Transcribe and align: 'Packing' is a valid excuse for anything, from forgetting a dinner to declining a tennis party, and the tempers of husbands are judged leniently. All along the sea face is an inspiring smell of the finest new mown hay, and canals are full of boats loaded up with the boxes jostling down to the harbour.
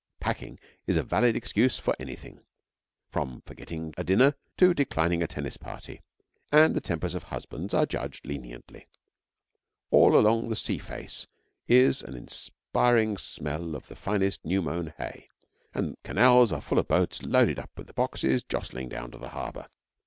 'Packing' 0.19 0.59
is 0.87 0.97
a 0.97 1.03
valid 1.03 1.35
excuse 1.35 1.77
for 1.77 1.93
anything, 1.99 2.41
from 3.11 3.39
forgetting 3.45 3.93
a 3.97 4.03
dinner 4.03 4.33
to 4.57 4.73
declining 4.73 5.21
a 5.21 5.27
tennis 5.27 5.57
party, 5.57 6.01
and 6.51 6.75
the 6.75 6.81
tempers 6.81 7.13
of 7.13 7.25
husbands 7.25 7.71
are 7.71 7.85
judged 7.85 8.25
leniently. 8.25 8.87
All 9.91 10.17
along 10.17 10.49
the 10.49 10.55
sea 10.55 10.79
face 10.79 11.27
is 11.67 12.01
an 12.01 12.15
inspiring 12.15 13.15
smell 13.19 13.75
of 13.75 13.89
the 13.89 13.95
finest 13.95 14.43
new 14.43 14.63
mown 14.63 14.91
hay, 14.97 15.29
and 15.71 16.01
canals 16.01 16.51
are 16.51 16.61
full 16.61 16.79
of 16.79 16.87
boats 16.87 17.21
loaded 17.21 17.59
up 17.59 17.69
with 17.77 17.85
the 17.85 17.93
boxes 17.93 18.41
jostling 18.43 18.89
down 18.89 19.11
to 19.11 19.19
the 19.19 19.29
harbour. 19.29 19.67